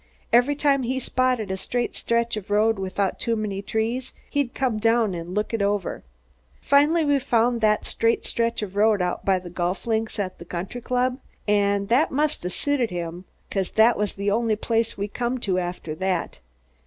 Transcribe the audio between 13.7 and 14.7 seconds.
that was the only